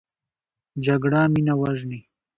جګړه 0.85 1.21
مینه 1.33 1.53
وژني 1.61 1.99